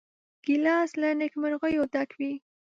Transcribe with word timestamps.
ګیلاس 0.45 0.91
له 1.01 1.09
نیکمرغیو 1.19 1.83
ډک 1.93 2.09
وي. 2.19 2.33